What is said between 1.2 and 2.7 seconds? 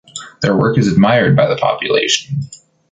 by the population.